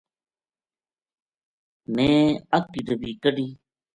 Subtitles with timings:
[1.93, 2.15] میں
[2.55, 3.47] اَگ کی ڈَبی کَڈہی